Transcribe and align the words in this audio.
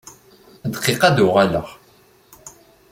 Dqiqa 0.73 1.05
ad 1.07 1.13
d-uɣaleɣ. 1.15 1.67